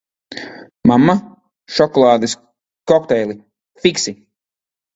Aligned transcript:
Mamma, 0.91 1.15
šokolādes 1.75 2.35
kokteili, 2.93 3.39
fiksi! 3.87 4.19